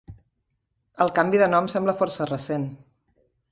El 1.05 1.11
canvi 1.19 1.43
de 1.43 1.51
nom 1.53 1.69
sembla 1.75 1.97
força 2.01 2.29
recent. 2.33 2.69